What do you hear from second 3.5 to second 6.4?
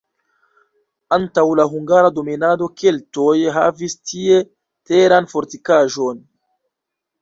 havis tie teran fortikaĵon.